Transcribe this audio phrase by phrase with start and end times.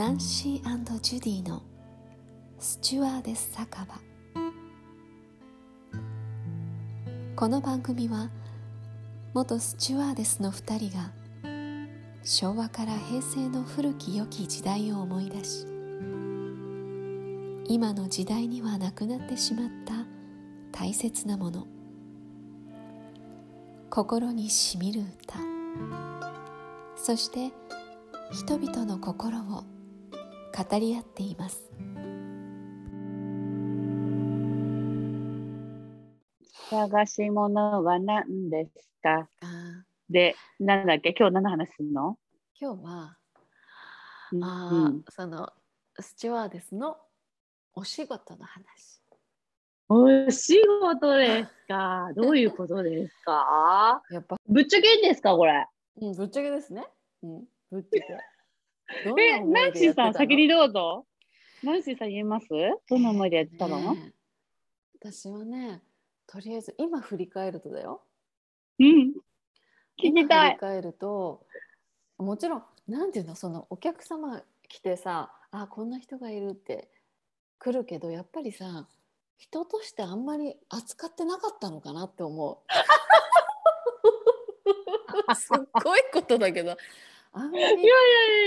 [0.00, 1.62] ナンシージュディの
[2.58, 4.00] スチュワーデス酒場。
[7.36, 8.30] この番組は
[9.34, 11.12] 元スチュワーデスの2人が
[12.22, 15.66] 昭和から平成の古き良き時代を思い出し
[17.68, 19.92] 今の時代にはなくなってしまった
[20.72, 21.66] 大切なもの
[23.90, 25.38] 心にしみる歌
[26.96, 27.52] そして
[28.32, 29.64] 人々の心を
[30.56, 31.70] 語り合っています。
[36.70, 39.28] 探し物は何ですか？
[40.08, 41.14] で、なんだっけ？
[41.18, 42.16] 今日何の話するの？
[42.60, 43.16] 今日は、
[44.32, 44.98] うんあうん。
[44.98, 45.48] ーその
[45.98, 46.96] スチュワーデスの
[47.74, 49.00] お仕事の話。
[49.88, 52.10] お仕事ですか？
[52.14, 54.02] どういうことですか？
[54.10, 55.34] やっぱ、ぶっちゃけですか？
[55.36, 55.66] これ。
[56.00, 56.86] うん、ぶっちゃけですね、
[57.22, 58.16] うん、ぶっちゃけ
[59.18, 61.06] え、ナンシーさん先にどうぞ。
[61.62, 62.46] ナンシーさん言えます？
[62.88, 64.12] どんな思いでやってたの、ねえ
[65.00, 65.82] 私はね
[66.26, 68.02] とりあえず今振り返るとだよ。
[68.78, 68.86] うん。
[69.98, 70.50] 聞今きたい。
[70.50, 71.46] 振り返ると
[72.18, 73.34] もちろんなんていうの？
[73.34, 76.88] そのお客様来てさあこんな人がいるって
[77.58, 78.86] 来るけどやっぱりさ
[79.38, 82.58] 人としてあんまり扱ってなかったのかなって思う。
[85.34, 86.76] すっごいことだけど
[87.32, 87.76] あんまりいやい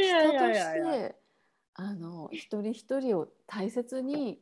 [0.07, 0.53] やい人と。
[0.53, 1.15] して
[1.75, 4.39] あの一人一人を大切に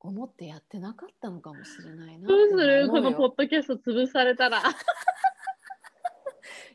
[0.00, 2.88] 思ってやってなかったのかもしれないなどうする？
[2.88, 4.62] このポッドキャスト潰されたら。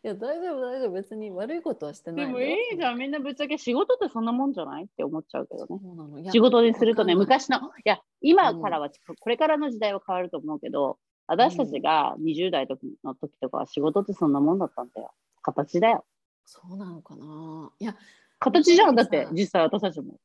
[0.02, 2.98] いや大丈夫大丈夫別に悪いことはしてないよでもいいじゃん。
[2.98, 6.32] みんなぶっちゃけ仕事ってそんなもんじゃないって思っちゃうけどね。
[6.32, 12.66] 仕事にするとね、昔の、いや、今からは、これからの時代は変わると思うけど、私たちが20代
[13.04, 15.12] の時とかは仕事ってそんなもんだったんだよ。
[15.42, 16.06] 形だよ。
[16.52, 17.72] そうなのかな。
[17.78, 17.96] いや
[18.40, 20.20] 形じゃん、だってさ実際私たちも。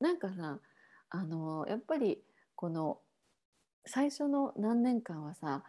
[0.00, 0.58] なんかさ
[1.10, 2.18] あのやっぱり
[2.56, 2.98] この
[3.86, 5.62] 最初の何年間はさ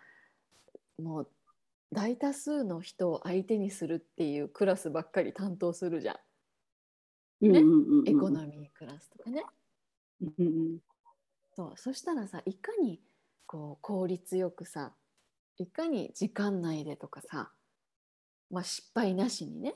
[0.97, 1.27] もう
[1.91, 6.13] 大多数の人を相手にするっていうクラスばっかり担当するじゃ
[7.41, 7.51] ん。
[7.51, 7.59] ね
[8.07, 9.43] エコノミークラスとかね。
[10.21, 10.79] うんうん
[11.55, 12.99] そうそしたらさいかに
[13.45, 14.93] こう効率よくさ
[15.57, 17.51] いかに時間内でとかさ、
[18.49, 19.75] まあ、失敗なしにね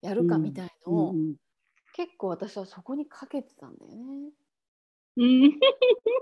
[0.00, 1.36] やるかみたいのを、うん
[1.94, 4.30] 結構私はそこにかけてたんだよね。
[5.16, 5.50] うん。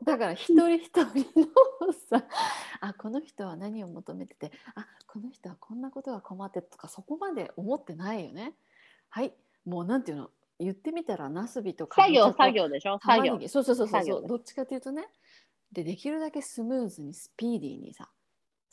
[0.07, 1.05] だから 一人一人
[1.39, 2.27] のさ
[2.81, 8.57] あこの人は何を求めててあこの人はこんなことが困ってとかそこまで思ってないよね。
[9.11, 9.37] はい。
[9.67, 10.31] もうなんていうの？
[10.59, 12.99] 言ってみたらナスビとか作業、作業でしょ？
[12.99, 13.39] 作業。
[13.47, 15.07] そうそうそうそうどっちかというとね。
[15.73, 18.11] でできるだけスムーズにスピーディーにさ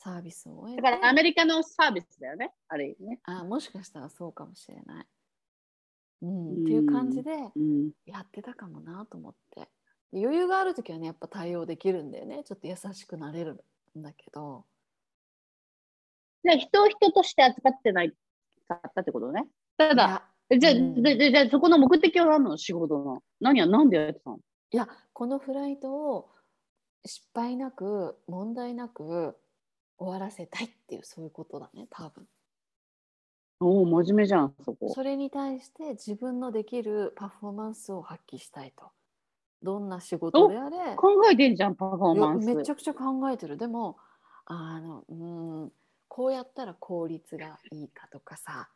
[0.03, 3.19] サービスをだからアメリカのサービスだよね、ある意味ね。
[3.23, 5.05] あもしかしたらそうかもしれない。
[6.23, 6.63] うん、うん。
[6.63, 9.69] っていう感じでうん、やってたかもなと思って。
[10.11, 12.43] で余裕がある時はねやっぱ対応できるんだよね。
[12.43, 13.63] ちょっと優しくなれる
[13.97, 14.65] んだけど。
[16.43, 18.11] で人を人として扱ってない
[18.67, 19.47] かったってことね。
[19.77, 21.01] ただ、じゃあ、うん。
[21.01, 22.57] ででじゃあそこの目的は何なの？
[22.57, 23.23] 仕事の。
[23.39, 24.39] 何や、なんでやってたの？
[24.71, 26.29] いやこのフライトを
[27.05, 29.37] 失敗なく問題なく
[30.03, 32.25] 終わらせたいっていうそういうことだね多分
[33.59, 34.89] おお、真面目じゃん、そこ。
[34.93, 38.91] それに対して自分のできるパフォーマンスを発揮したいと
[39.61, 42.53] どんな仕事であれ考えてんじゃん、パフォーマンス。
[42.53, 43.97] めちゃくちゃ考えてるでも
[44.45, 45.71] あのうん
[46.09, 48.69] こうやったら効率がいいかとかさ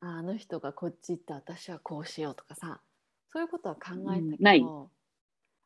[0.00, 2.80] あの人がこっち行って私はこうしようとかさ
[3.32, 4.64] そういうことは考えたけど、うんない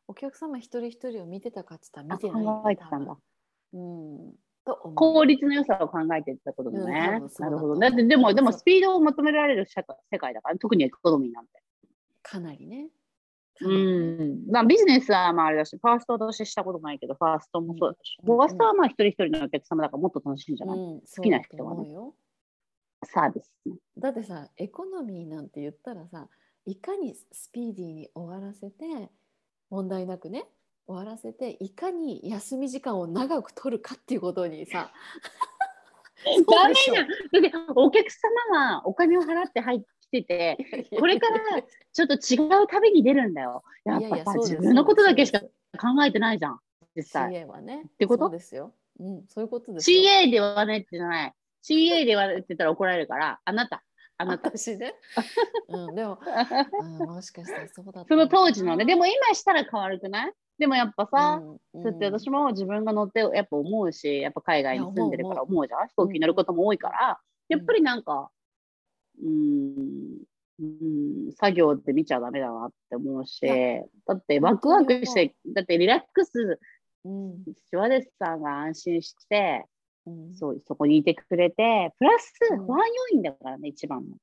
[0.05, 3.17] お客様一人一人を見てたかっつったらあ見てないよ考えてたんだ。
[3.73, 4.33] うん
[4.95, 7.79] 効率の良さを考えてったことだねなるほど。
[7.79, 11.51] だって、でも、でも、スピードを求められる社会世界だから、特にエコノミーなんて。
[12.21, 12.87] かなりね。
[13.59, 14.45] かうん。
[14.49, 21.87] まあ、ビジネスはまああれだし、ファーストとしたことないけど、ファーストもそうだし、うんファーストはまあ一人一人のお客様だからもっと楽しいんじゃない、うん、好きな人はね
[23.05, 23.75] サービスね。
[23.97, 26.29] だってさエコノミーなんて言ったらさ
[26.65, 28.85] いかにスピーディーに終わらせて
[29.69, 30.45] 問題なくね
[30.87, 34.91] 終わらせていかに休み時間を長く取るかっていうことにさ
[36.25, 37.07] ダメじゃん。
[37.07, 40.57] だって、お客様はお金を払って入ってきてて、
[40.97, 43.63] これからちょっと違う旅に出るんだよ。
[43.83, 46.59] やっぱさ、いやいや自分のことだけしか考えてないじゃん、
[46.95, 47.31] 実際。
[47.31, 48.25] CA はねてこと？
[48.25, 51.33] そうですよ、うん、そういうことですよ CA ではねってじゃない。
[51.63, 53.83] CA で言われてたら怒られるから、あなた、
[54.23, 54.49] あなた。
[54.49, 54.95] 私ね、
[55.69, 56.19] うん、でも、
[56.81, 60.33] うん、もしかしたらそうだったその当時のね、でもも今したら変わるくない？
[60.57, 61.41] でもやっぱさ、
[61.73, 65.87] そうやって私もも自分が乗ってやっぱ思うし、やっぱ海外に住んでるから思うじゃん？
[65.87, 68.29] 飛行機に乗ることも多いから、やっぱりなんか、
[69.21, 70.23] うーん、
[70.59, 70.63] う
[71.29, 73.41] ん、作業って見ちゃダメだなって思うし、
[74.05, 76.59] だってワクワクして、だってリラックス、
[77.05, 77.43] うん。
[77.53, 79.65] スチュワーデスさんが安心して、
[80.05, 82.65] うん、そうそこにいてくれて、プラスうん。
[82.65, 84.17] 不安要因だからね、一番の。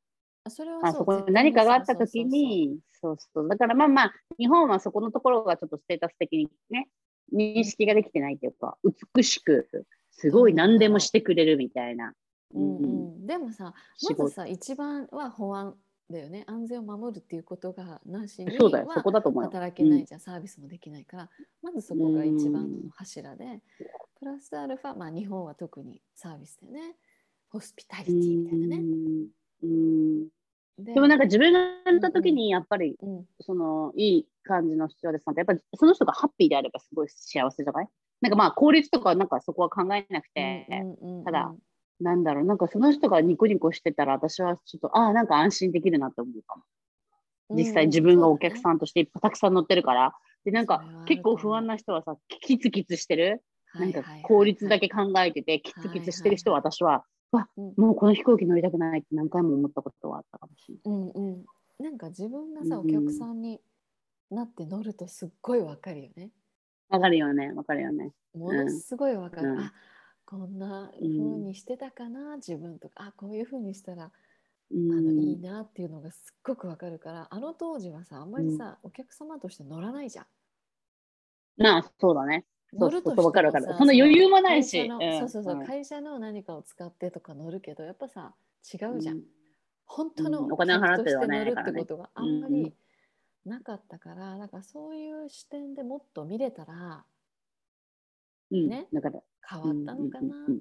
[0.48, 3.48] それはあそこに何かがあった時に、そうそう。
[3.48, 6.88] だからまあまあ、日本はそこのところがちょっとステータス的にね、
[7.32, 8.76] 認識ができてないっていうか、
[9.14, 9.68] 美しく、
[10.10, 12.12] すごい何でもしてくれるみたいな。
[12.54, 12.86] うんうんう
[13.22, 13.72] ん、でもさ
[14.08, 15.76] まずさ一番は保安
[16.10, 16.44] だよね。
[16.46, 19.50] 安全を守るっていうことがなしにそうだよ、そはこだと思うよ。
[19.50, 21.30] 働けないじゃん、サービスもできないから
[21.62, 23.60] まずそこが一番の柱で、
[24.18, 26.96] プラスアルファ、まあ、日本は特にサービスでね。
[27.52, 28.82] ホスピタリテうんィみたいなね。
[29.64, 30.28] うん。
[30.78, 31.66] ででもなんか自分がや
[31.96, 33.26] った時にやっぱりうん。
[33.40, 37.88] そのいい感じのスチュワーデスさんってやっぱりその人がハッピーであればすごい幸せじゃない？
[38.20, 41.24] なんかまあ効率とかなんかそこは考えなくて、うんうんうん。
[41.24, 41.52] ただ
[42.00, 42.44] なんだろう。
[42.44, 46.64] なんかその人がニコニコしてたら私はちょっとああなんか安心できるなって思うかも。
[47.56, 50.14] 実際自分がお客んさんとしてたくさん乗ってるから。
[50.44, 53.42] でなんか結構不安な人はさキツキツしてる。
[53.74, 57.74] なんか効率だけ考えててキツキツしてる人は私はわうん。
[57.76, 61.00] もうこの飛行機乗りたくないって何回も思ったことはあったかもしれない。
[61.00, 61.44] うんうん、
[61.78, 62.88] なんか自分がさ、うん。
[62.88, 63.60] お客さんに
[64.30, 66.30] なって乗るとすっごいわかるよね。
[66.88, 68.12] わかるよね、わかるよね。
[68.34, 69.52] ものすごいわかる。
[69.52, 69.58] うん。
[69.60, 69.72] あ
[70.30, 73.06] こんな風にしてたかな、自分とか。
[73.08, 74.08] あこういう風にしたらう
[74.74, 80.26] あのいいん、なっていうのがすっごくわかるからあの当時はさあんまりさ、お客様として乗らないじゃん。
[81.56, 82.44] まあ、そうだね。
[82.72, 83.64] 乗るとわかるわかる。
[83.64, 84.88] さそんな余裕もないし。
[84.88, 85.66] そうそうそう、うん。
[85.66, 88.32] 会社の何かを使ってとか乗るけどやっぱさ
[88.72, 89.16] 違うじゃん。
[89.16, 89.22] うん。
[89.86, 90.52] 本当のうん。
[90.52, 92.72] お金を払っては客として乗るってないからねことがあんまうんうんり
[93.44, 97.04] なかったから、なんかそういう視点でもっと見れたら
[98.50, 100.36] うん、ねだから、変わったのかな？
[100.36, 100.60] うんうんうん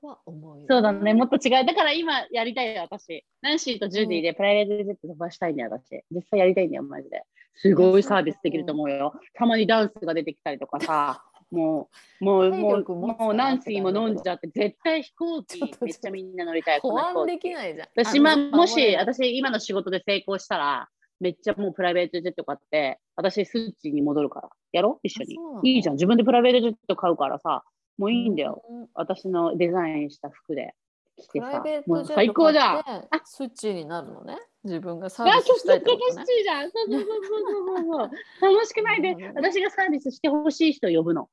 [0.00, 1.66] とは思うよ、そうだね、もっと違う。
[1.66, 3.24] だから今やりたいよ、私。
[3.42, 6.02] ナンシーとジュディでプライベートジェット飛ばしたいんだよ、私。
[6.10, 7.24] 実際やりたいんだよ、マジで。
[7.54, 9.12] すごいサービスできると思うよ。
[9.34, 11.88] たまにダンスが出てきたりとかさ、 も
[12.20, 16.80] う、もう、体もう、もうナンシーも飲んじゃって、絶対飛行機めっちゃみんな乗りたい。
[16.80, 17.52] 保安できい。
[17.52, 17.88] ないじゃん。
[17.96, 20.88] 私、まあ、もし、私、今の仕事で成功したら、
[21.20, 24.48] めっちゃもうプライベートジェット買って、私、スーチに戻るから。
[24.72, 25.00] やろ？
[25.02, 25.36] う一緒に。
[25.74, 25.94] いいじゃん。
[25.96, 27.64] 自分でプライベートジェット買うからさ、
[27.96, 28.62] もういいんだよ。
[28.68, 30.74] うん私のデザインした服で
[31.16, 32.84] 着てさもう最高じゃん。
[33.24, 34.36] スイッチになるのね？
[34.64, 36.26] 自分がサあ、ービスしたいって楽ことね。
[36.26, 36.70] しいじゃん。
[36.70, 38.10] そうそうそうそうそうそう。
[38.54, 41.28] 楽しくないで、私がサービスしてほしい人を呼ぶの。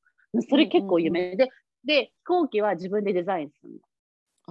[0.49, 1.49] それ結構夢で、
[1.83, 3.79] で、飛行機は自分でデザインするの。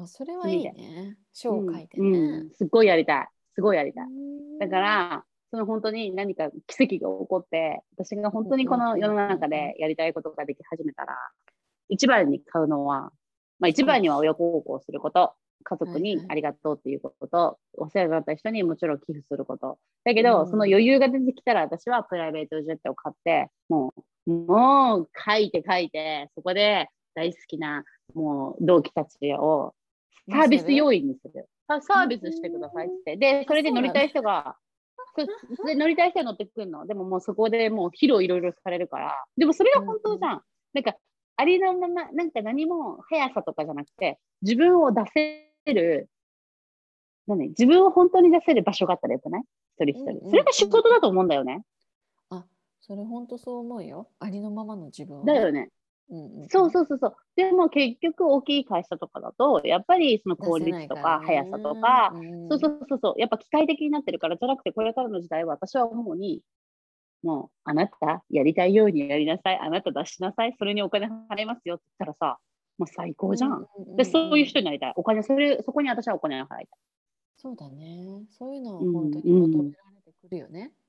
[0.04, 1.16] あそれはいいね。
[1.32, 2.50] 書を書いてねうんうん。
[2.50, 3.28] すっごいやりたい。
[3.55, 4.05] すごいやりたい。
[4.05, 11.17] うんだから、その本当に何か奇跡が起こって、私が本当にこの世の中でやりたいことができ始めたら、
[11.89, 13.12] 一番に買うのは、
[13.59, 15.33] まあ一番には親孝行すること、
[15.65, 19.79] 家族にありがとうっていうことと、お世話になった人にもちろん寄付すること。
[20.05, 23.93] だけど、うんその余裕が出てきたら私はプライベートジェットを買って、も
[24.27, 27.85] う、もう書いて書いて、そこで大好きな
[28.15, 29.75] もう同期たちを
[30.31, 31.49] サービス要員にする。
[31.69, 33.16] あサービスしてくださいって。
[33.16, 34.56] で、それで乗りたい人が、
[35.64, 36.87] で乗りたい人は乗ってくるの？
[36.87, 39.25] でももうそこでもう披露いろいろされるから。
[39.37, 40.43] でもそれが本当じゃん。
[40.72, 40.94] なんか、
[41.37, 45.02] ありのまま、なんか何も速さとかじゃなくて、自分を出
[45.66, 46.08] せる、
[47.27, 49.43] 何自分を本当に出せる場所があったらよくない？
[49.79, 50.03] 一人一人。
[50.03, 51.62] うんうんうんそれが仕事だと思うんだよね。
[52.31, 52.44] あ
[52.81, 54.08] それ本当そう思うよ。
[54.19, 55.53] ありのままの自分を、だよ。
[55.53, 55.70] ね。
[56.11, 57.17] うんうん、そうそうそうそう。
[57.37, 62.13] でも結局大きい会社とかだと、やっぱりその効率とか速さとか、
[62.51, 66.43] そうそうそうそう、やっぱ機械的になってるから、じゃなくて、これからの時代は私は思うに、
[67.23, 72.39] もう、あなた、やりたいようにやりなさい、あなた出しなさい、それにお金払いますよって言ったらさ、
[72.77, 73.67] もう最高じゃん。
[73.79, 73.96] うん。
[73.96, 74.65] で、そういう人に。
[74.65, 74.93] になりたい。
[74.96, 76.67] お金、それ、そこに私はお金を払いたい。
[77.37, 78.25] そうだね。
[78.31, 80.63] そういうのをうん本当に求められてくるよね。
[80.63, 80.83] うん。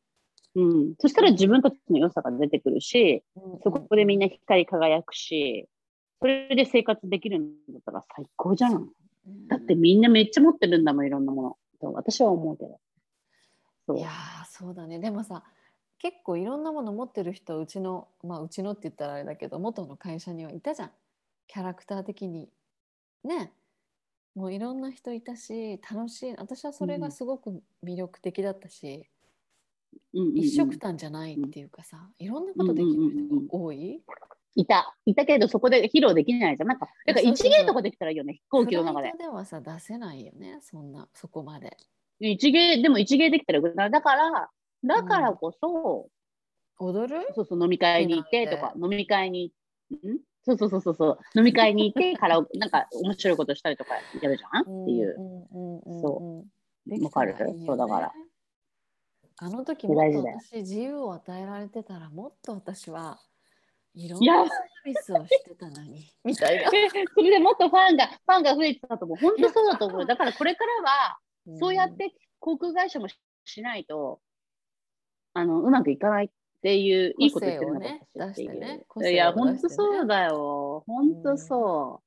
[1.00, 3.24] そしたら自分たちの良さが出てくるし、
[3.63, 5.67] そこでみんな光り輝くし、
[6.21, 8.89] それで生活できるんだったら最高じゃん。
[9.50, 11.57] だってみんなめっちゃ持ってるんだもん、いろんなもの。
[11.81, 12.79] と私は思うけど。
[13.85, 13.97] そう。
[13.97, 14.12] いやー
[14.50, 15.00] そうだね。
[15.00, 15.43] でもさ
[16.00, 20.91] 結構いろんなもの持ってる人うちのまあうちのって言ったらあれだけど元の会社にはいたじゃん。
[21.47, 22.50] キャラクター的に。
[23.25, 23.51] ね。
[24.35, 26.35] もういろんな人いたし楽しい。
[26.38, 29.03] 私はそれがすごく魅力的だったし、うんうんうん
[30.13, 34.01] 一緒くたんじゃないっていうかさいろんなことできる人が多い、
[34.55, 34.95] いた。
[35.05, 36.69] いたけど、そこで披露できないじゃん。
[36.69, 37.51] なんか、だからそうそうそう。
[37.51, 39.09] 一芸とかできたらいいよね、飛行機の中で。
[39.11, 39.27] フライ。
[39.27, 40.59] トではさ出せないよね。
[40.61, 41.75] そんなそこまで。
[42.19, 44.49] 一芸、でも一芸できたらだから、
[44.85, 46.09] だからこそ、
[46.79, 47.27] 踊る？
[47.35, 49.51] そうそう、飲み会に行ってとか、飲み会に、
[49.91, 50.19] ん？
[50.45, 54.61] そうそうそうそうそう、飲み会に行って、 カラオケ、なんか面白いことしたりとかやるじゃん？
[54.61, 55.15] っていう。
[55.17, 56.45] うんうんうんうんそ
[56.87, 57.35] できわかる？
[57.65, 58.13] そうだから。
[59.37, 63.19] あの時もっと私自由を与えられてたらもっと私は
[63.93, 66.69] いろんなサービスをしてたのに みたいな。
[66.69, 69.17] でそれでもっとファンが、ファンが増えてたと思う。
[69.17, 70.05] 本当そうだと思う。
[70.05, 71.19] だからこれからは、
[71.59, 74.19] そうやって航空会社もししないと、
[75.33, 76.29] あの、うまくいかないっ
[76.61, 80.83] ていう、いいこと言ってるのか個性をね出してね個いや、本当そうだよ。
[80.87, 82.05] 本当そう。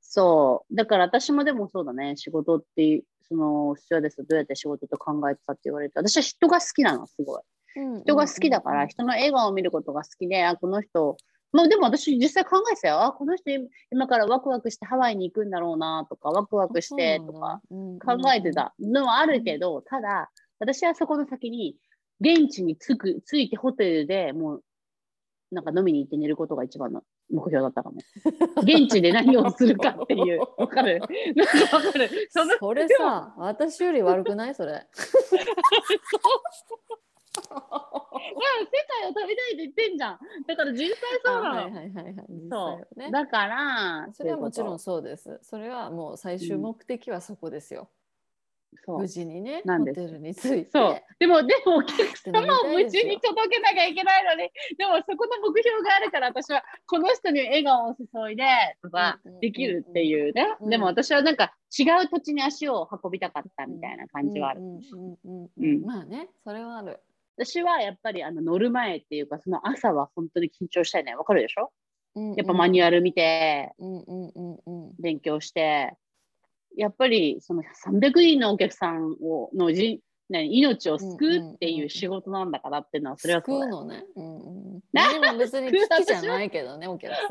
[0.00, 0.74] そう。
[0.74, 2.16] だから私もでもそうだね。
[2.16, 7.42] 仕事っていう、その、スチュワーデスどうやって仕事と考えてたって言われて、私は人が好きなの、すごい。
[7.76, 8.00] うん。
[8.02, 11.16] 人が好きだから、人の笑顔を見ることが好きで、あ、この人、
[11.52, 13.02] まあでも私実際考えてたよ。
[13.02, 13.50] あ、この人
[13.90, 18.74] 今からワクワクしてハワイに行くんだろうなとか、ワクワクしてとか考えてた。
[18.78, 21.76] のはあるけど、ただ、私はそこの先に、
[22.20, 24.64] 現地に着く、着いてホテルでもう、
[25.52, 28.00] なんか飲みに行って寝ることが一番の目標だったかも。
[28.62, 30.40] 現地で何をするかっていう。
[30.56, 31.08] わかるなん
[31.68, 34.54] かわかるそのそれさ私より悪くない？
[34.54, 34.72] それ。
[34.72, 34.78] ま
[37.50, 37.90] あ、
[38.60, 38.66] 世
[39.00, 40.18] 界を飛びたいって言ってんじゃん。
[40.46, 41.58] だから実際そうなの。
[41.60, 42.14] あはいはいはいはい。
[42.50, 43.10] そはねう。
[43.10, 45.38] だから、それはもちろんそそうです。
[45.42, 47.88] それはもう最終目的はそこですよ。
[48.86, 50.70] 無事にね、ホなんですテルに着いて。
[50.72, 51.02] そう。
[51.18, 58.44] でも、でも、お客様を無無事に届けなきゃいけないのに、でもそこの目標があるから、私はこの人に笑顔を注いで、
[58.82, 60.56] とかできるっていうね。
[60.60, 64.60] うんでも私はなんか違う土地に足を運びたかったみたいな感じはある。
[65.84, 67.00] まあね、それはある。
[67.36, 71.14] 私はやっぱりあの乗る前っていうか、その朝は本当に緊張したいね。
[71.14, 71.72] わかるでしょ
[72.14, 73.72] やっぱマニュアル見て。
[75.00, 75.94] 勉強して、
[76.76, 80.00] やっぱりその300人のお客さんをのじ、
[80.30, 84.04] ね、命を救うっていう仕事なんだからっていうのは、それはそうだよ救うのね。
[84.16, 84.36] うん
[84.74, 84.80] うん。
[84.92, 87.28] な何も別に好きじゃないけどね、 お客さん。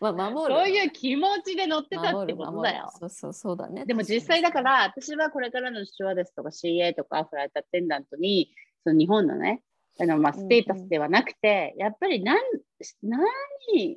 [0.00, 0.60] まあ守る。
[0.60, 2.90] そういう気持ちで乗ってたってことだよ。
[2.98, 3.86] そうそうそうだね。
[3.86, 8.52] でも実際だから、私はこれからのスチュワーデスとか CA とかフライトアテンダントに、
[8.84, 9.62] その日本のね、
[9.98, 12.38] あのまあうんうんステータスではなくて、やっぱり何、
[13.02, 13.20] 何、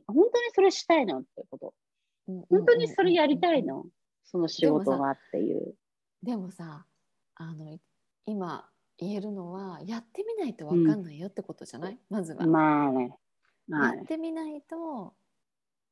[0.08, 1.74] 本当にそれしたいのってこと。
[2.26, 3.86] 本当にそれやりたいの？
[4.24, 5.76] その仕事がっていう。
[6.24, 6.86] でもさ
[7.36, 7.82] あのい
[8.26, 8.66] 今
[8.98, 13.18] 言えるのはやってみないと分かんないよってことじゃない、まずは、まあね。
[13.68, 13.98] まあね。
[13.98, 15.14] やってみないと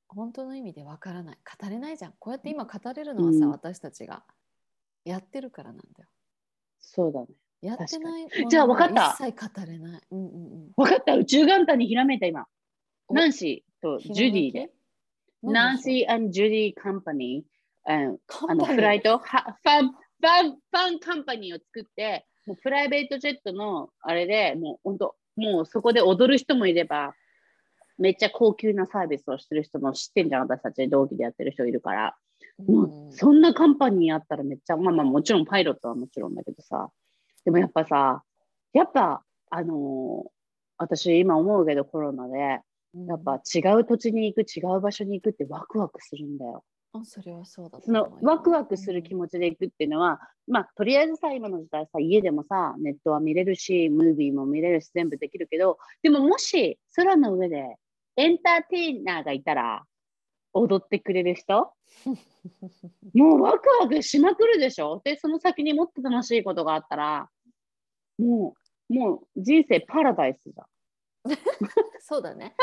[0.07, 4.23] 本当の意味で分からない語れないじゃんこうやって今語れるのはさ、うん私たちが
[5.03, 6.09] やってるからなんだよ
[6.79, 7.27] そうだね。
[7.61, 11.15] やってないじゃあ分かった一切語れない、うんうんうん、分かった。
[11.15, 12.47] 宇宙元旦にひらめいた今。
[13.07, 14.71] おナンシーとジュディで。
[15.43, 18.07] ナンーシージュディカンパニー。
[18.07, 18.17] うん。
[18.48, 19.17] あのフライト？
[19.17, 27.13] はファンファンファンカンパニーを作ってもうプライベートジェットのあれでもう本当もうそこで踊る人もいれば
[27.98, 32.15] めっちゃ高級なサービスをしてる人も知ってんじゃん私たち同期でやってる人いるから、
[32.67, 36.89] もうそんなカンパニーあったらめっちゃまあまあもちろんパイロットはもちろんだけどさ。
[37.45, 38.24] でもやっぱさ
[38.74, 40.29] やっぱあのー
[40.77, 42.60] 私今思うけどコロナで
[42.93, 46.63] やっぱ違う土地に行く違う場所に行くってワクワクするんだよ。
[46.93, 57.77] あそれはそうだとそのワクワクする気持ちで行くっていうのは、まあとりあえずさ今の時代さ家でもさネットは見れるしムービーも見れるし全部できるけどでももし空の上で
[58.17, 59.86] エンターテイナーがいたら
[60.51, 61.71] 踊ってくれる人？
[63.15, 65.00] もうワクワクしまくるでしょ？
[65.05, 67.29] でその先にもっと楽しいことがあったら
[68.19, 68.53] も
[68.89, 70.65] うもう人生パラダイスじゃん。
[72.01, 72.53] そうだね。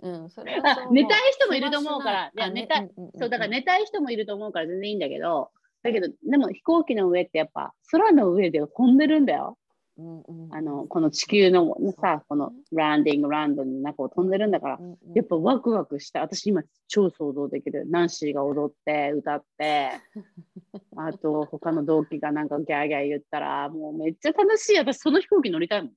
[0.00, 0.60] うん、それ
[0.90, 2.82] 寝たい人もいると思うからいいや寝た
[3.18, 5.50] そうだから寝たい人もいると思うから全然いいんだけど、
[5.84, 9.58] だけど、でも飛行機の上ってやっぱ空の上で飛んでるんだよ。
[9.96, 16.20] うんうんあの、この地球のさ、このランディングランドの中を飛んでるんだから、うんうんやっぱワクワクした。
[16.20, 17.84] 私今超想像できる。
[17.88, 19.90] ナンシーが踊って、歌って、
[20.96, 24.78] あと他の同期がなんかギャーギャー言ったら、もうめっちゃ楽しい。
[24.78, 25.92] 私その飛行機乗りたいもん。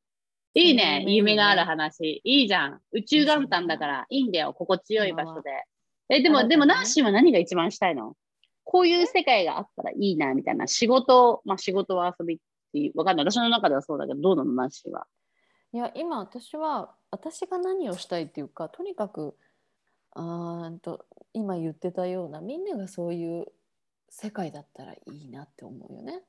[0.60, 2.22] いいね、夢のある話。
[2.24, 2.82] いいじゃん。
[2.92, 4.54] 宇宙元旦だから、いいんだよ。
[4.54, 5.52] 心地よい場所で。
[6.10, 8.16] え、でも、でもナンシーは何が一番したいの？
[8.64, 10.66] こういう世界があったらいいな、みたいな。
[10.68, 12.40] 仕事、まあ仕事は遊びっ
[12.74, 13.26] ていう、わかんない。
[13.26, 15.06] 私の中ではそうだけど、どうなの、ナンシーは。
[15.74, 19.36] いや今私は私が何をしたいっていうかとにかく
[20.14, 23.46] あーんと今言ってたようなみんながそういう
[24.10, 26.24] 世界だったらいいなって思うよね。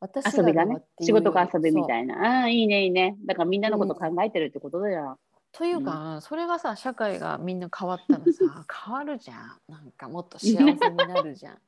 [0.00, 2.42] 私遊びがね仕事が遊びみいたいな。
[2.42, 3.16] ああー、いいね、いいね。
[3.26, 5.18] だからみんなのこと考えてるってことだよ。
[5.52, 11.58] というか、それがさ社会がみんな変わったらさ 変わるじゃんなんかもっと幸せになるじゃん。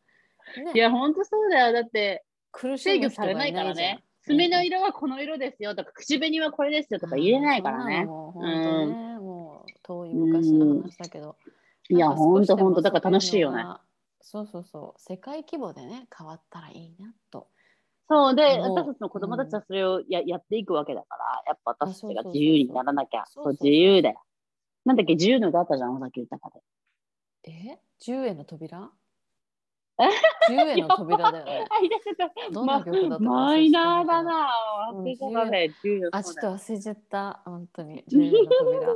[0.65, 1.73] ね、いや、ほんとそうだよ。
[1.73, 4.05] だって、苦し制む人が御されないからね。
[4.23, 8.05] 爪の色はこの色ですよとか、口紅はこれですよとか言えないからね。
[8.05, 11.37] もう本当ね、もう遠い昔の話だけど。
[11.89, 12.83] いや、ほんとほんと。
[12.83, 13.65] だから楽しいよね。
[14.21, 17.49] そうそうそう世界規模でね変わったらいいなと。
[18.09, 23.25] そうで、私たちの子供たちはそれをや,、やっていくわけだから、やっぱ私たちが自由にならなきゃ。
[23.27, 24.23] そう自由だよ。
[24.85, 26.63] なんだっけ、自由の歌あったじゃん、尾崎豊で。
[27.45, 28.91] え10円の扉？
[30.01, 31.67] え ?10 円の扉だよ ね。
[33.19, 34.49] マイナーだな。
[34.93, 37.43] うん忘れてたね、自由あ、ちょっと忘れちゃった。
[37.45, 38.05] 本当に。
[38.05, 38.93] 10円の扉。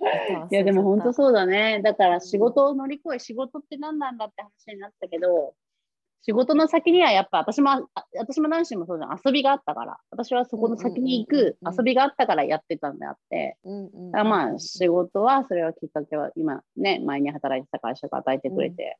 [0.50, 1.12] いやでも本当う。
[1.12, 1.80] そうだね。
[1.82, 5.54] だから仕事を乗り越え、仕事って何なんだって話になったけど、
[6.22, 13.56] 仕事の先にはやっぱ私も、あ私も男子もそうじゃん、遊びがあったから、私はそこの先に行くうんうんうんうん遊びがあったからやってたんであって、
[14.12, 18.98] まあ仕事は、それはきっかけは今ね、前に働いてた会社が与えてくれて、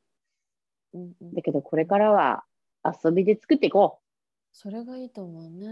[0.95, 2.43] うんうんだけどこれからは
[2.85, 4.01] 遊びで作っていこ
[4.53, 5.69] それがいいと思うね。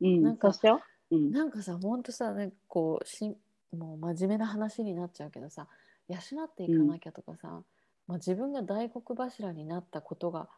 [0.00, 0.06] う。
[0.06, 0.80] うん、なんかそう
[1.12, 1.16] う。
[1.16, 1.30] うん。
[1.30, 3.36] なんかさ、ほんとさ、ね、こうしん
[3.76, 5.66] もう真面目な話になっちゃうけどさ、
[6.08, 7.62] 養っていかなきゃとかさ、
[8.06, 10.48] まあ、自分が大黒柱になったことが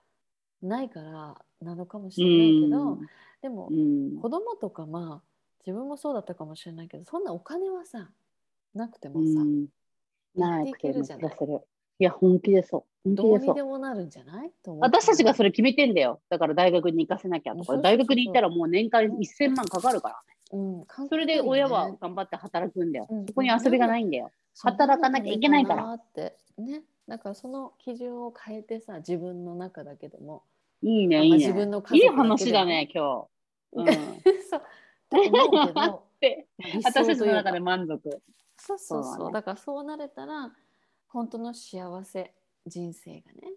[0.64, 2.98] ないからなのかもしれないけど、
[3.42, 4.16] でもうん。
[4.20, 5.28] 子供とかまあ
[5.66, 8.08] 自分もそうだったかもしれないけどそんなお金はさ
[8.74, 9.66] なくてもさ、うん。
[10.34, 11.36] ないやっていけるじゃない？
[12.00, 13.14] いや、本気でそう。
[13.14, 13.62] どうにで。
[13.62, 14.50] もなるんじゃない？
[14.80, 16.20] 私たちがそれ決めてんだよ。
[16.28, 20.20] だから大学に行かせなきゃとか、大学に行ったらもう年間1000万かかるからね。
[20.52, 23.06] うん、関それで親は頑張って働くんだよ。
[23.10, 24.30] うんそこに遊びがないんだよ。
[24.60, 30.44] 働かなきゃいけないからってねだからその基準を変えてさ自分の中だけでも
[30.84, 31.36] いいね、まあいいね。
[31.38, 33.28] 自分の家いい話だね、今日。
[33.72, 33.86] うん、
[34.48, 34.62] そう。
[35.08, 36.04] と思うけど
[36.84, 38.22] 私たちの中で満足。
[38.56, 39.14] そうそうそう。
[39.14, 39.32] そうだね。
[39.32, 40.54] だからそうなれたら
[41.08, 42.34] 本当の幸せ
[42.66, 43.52] 人生がね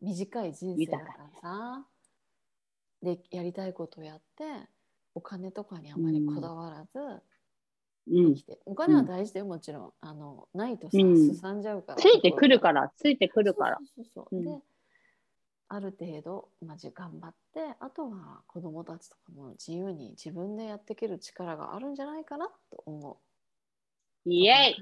[0.00, 1.86] 短い人生だからさ、
[3.02, 4.44] でやりたいことをやって
[5.14, 7.22] お金とかにあまりこだわらず
[8.08, 8.34] うん。
[8.66, 9.92] お金は大事だよもちろん。
[10.00, 11.16] あのないとさ、うん。
[11.16, 11.98] すさんじゃうから。
[11.98, 13.78] ついてくるから、ついてくるから。
[13.96, 14.40] そうそうそうう。
[14.40, 14.44] ん。
[14.44, 14.58] で
[15.70, 23.16] ある程度、まあ、じ頑張ってあとは子供たちとかも自由に自分でやっていける力があるんじゃないかなと思う。
[24.26, 24.76] イエイ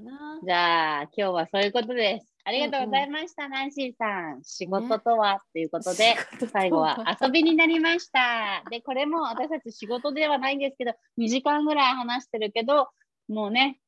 [0.44, 2.34] じゃあ、今日はそういうことです。
[2.42, 4.42] ありがとうございました、ナンシーさん。
[4.42, 6.16] 仕事とは、ということで、
[6.52, 8.64] 最後は遊びになりました。
[8.68, 12.88] で、これも私たち仕事ではないんですけど、2時間ぐらい話してるけど、
[13.28, 13.78] もうね、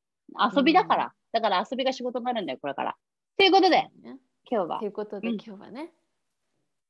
[0.55, 1.05] 遊びだから。
[1.05, 2.97] うんだから遊びが仕事になるんだよ、これから。
[3.37, 3.91] ということで、ね
[4.49, 5.91] 今日はということで、うん今日はね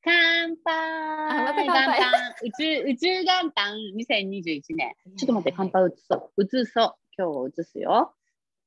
[0.04, 4.94] 乾杯あまた乾杯元旦宇宙宇宙元旦2021年。
[5.16, 6.42] ちょっと待って、乾杯移そう。
[6.42, 6.94] 移そう。
[7.16, 8.14] 今日は移すよ。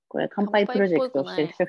[0.07, 1.65] これ、乾杯プロジェクトをしてる人。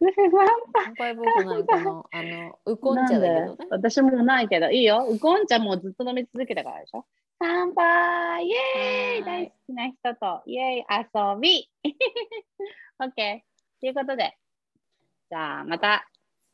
[0.00, 3.66] 乾杯僕なんか のあのウコン茶だけどね。
[3.70, 5.06] 私もないけど、いいよ。
[5.08, 7.06] ウコン茶もずっと飲み続けたからでしょ。
[7.38, 11.70] 乾杯イエーイ大好きな人と、イエーイ遊び
[13.00, 13.40] !OK。
[13.80, 14.36] ということで、
[15.30, 16.08] じゃあまた、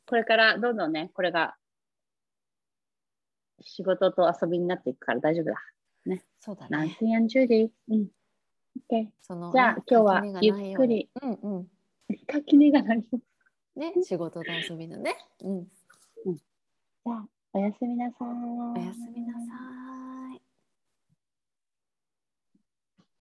[0.06, 1.56] これからどんどんね、これが
[3.60, 5.54] 仕事と遊びになっていくから大丈夫だ。
[6.40, 6.68] そうだね。
[6.70, 7.68] ナンシー・アン・ジュディ。
[7.88, 8.08] うん。
[8.90, 9.08] OK。
[9.22, 11.10] そのじゃあね今日はゆっくり。
[11.22, 11.68] うんうん。
[12.26, 13.04] 垣根がない。
[13.04, 13.06] じ
[13.76, 15.16] ね、仕事と遊びのね。
[15.42, 15.68] うん。
[17.04, 18.26] ゃあ、おやすみなさい。
[18.26, 19.40] おやすみなさ
[19.96, 19.99] い。